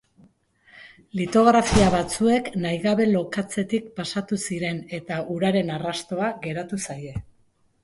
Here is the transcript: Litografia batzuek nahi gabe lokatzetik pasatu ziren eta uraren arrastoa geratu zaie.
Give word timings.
Litografia 1.19 1.89
batzuek 1.95 2.49
nahi 2.63 2.79
gabe 2.87 3.07
lokatzetik 3.11 3.93
pasatu 4.01 4.41
ziren 4.49 4.81
eta 5.01 5.21
uraren 5.37 5.73
arrastoa 5.79 6.35
geratu 6.49 6.83
zaie. 6.89 7.17